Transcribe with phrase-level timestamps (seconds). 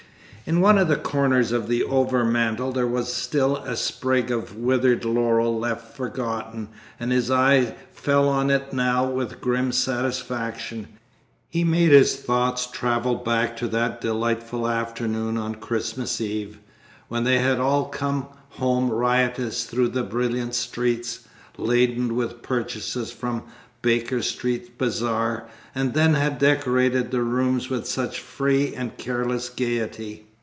[0.43, 5.05] In one of the corners of the overmantel there was still a sprig of withered
[5.05, 6.67] laurel left forgotten,
[6.99, 10.89] and his eye fell on it now with grim satisfaction.
[11.47, 16.57] He made his thoughts travel back to that delightful afternoon on Christmas Eve,
[17.07, 21.19] when they had all come home riotous through the brilliant streets,
[21.57, 23.43] laden with purchases from the
[23.83, 30.25] Baker Street Bazaar, and then had decorated the rooms with such free and careless gaiety.